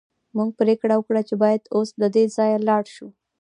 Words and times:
موږ 0.37 0.49
پریکړه 0.59 0.95
وکړه 0.97 1.21
چې 1.27 1.35
باید 1.43 1.61
اوس 1.75 1.89
له 2.01 2.07
دې 2.15 2.23
ځایه 2.35 2.57
لاړ 2.67 2.83
شو 2.95 3.07